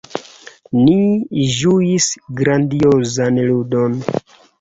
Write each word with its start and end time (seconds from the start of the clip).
Ni 0.85 1.43
ĝuis 1.57 2.07
grandiozan 2.39 3.37
ludon. 3.51 4.01